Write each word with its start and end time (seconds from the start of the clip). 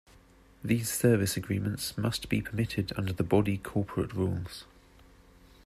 These 0.63 0.89
service 0.91 1.37
agreements 1.37 1.95
must 1.95 2.27
be 2.27 2.41
permitted 2.41 2.91
under 2.97 3.13
the 3.13 3.21
body 3.21 3.59
corporate 3.59 4.13
rules. 4.13 4.65